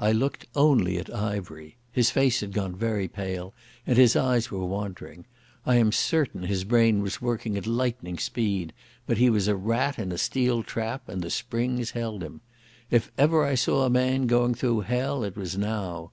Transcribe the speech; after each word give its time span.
I 0.00 0.10
looked 0.10 0.46
only 0.56 0.98
at 0.98 1.08
Ivery. 1.14 1.76
His 1.92 2.10
face 2.10 2.40
had 2.40 2.52
gone 2.52 2.74
very 2.74 3.06
pale, 3.06 3.54
and 3.86 3.96
his 3.96 4.16
eyes 4.16 4.50
were 4.50 4.64
wandering. 4.66 5.24
I 5.64 5.76
am 5.76 5.92
certain 5.92 6.42
his 6.42 6.64
brain 6.64 7.00
was 7.00 7.22
working 7.22 7.56
at 7.56 7.64
lightning 7.64 8.18
speed, 8.18 8.72
but 9.06 9.18
he 9.18 9.30
was 9.30 9.46
a 9.46 9.54
rat 9.54 10.00
in 10.00 10.10
a 10.10 10.18
steel 10.18 10.64
trap 10.64 11.08
and 11.08 11.22
the 11.22 11.30
springs 11.30 11.92
held 11.92 12.24
him. 12.24 12.40
If 12.90 13.12
ever 13.16 13.44
I 13.44 13.54
saw 13.54 13.84
a 13.84 13.88
man 13.88 14.26
going 14.26 14.56
through 14.56 14.80
hell 14.80 15.22
it 15.22 15.36
was 15.36 15.56
now. 15.56 16.10